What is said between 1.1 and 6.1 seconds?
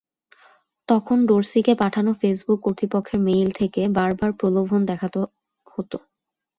ডরসিকে পাঠানো ফেসবুক কর্তৃপক্ষের মেইল থেকে বারবার প্রলোভন দেখাতো হতো।